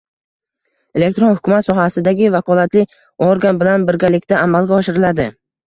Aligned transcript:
elektron 0.99 1.35
hukumat 1.35 1.67
sohasidagi 1.67 2.31
vakolatli 2.37 2.87
organ 3.29 3.63
bilan 3.63 3.87
birgalikda 3.93 4.43
amalga 4.49 4.79
oshiriladi. 4.83 5.33